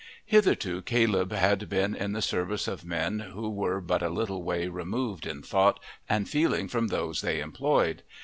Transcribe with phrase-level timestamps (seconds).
[0.25, 4.67] Hitherto Caleb had been in the service of men who were but a little way
[4.67, 8.01] removed in thought and feeling from those they employed.